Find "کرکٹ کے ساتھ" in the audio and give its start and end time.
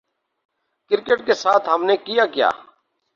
0.91-1.69